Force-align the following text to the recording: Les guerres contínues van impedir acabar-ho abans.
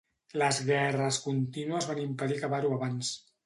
Les 0.43 0.61
guerres 0.69 1.21
contínues 1.27 1.91
van 1.93 2.03
impedir 2.07 2.41
acabar-ho 2.41 2.77
abans. 2.83 3.17